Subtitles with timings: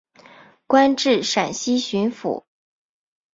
[0.65, 2.41] 官至陕西巡抚。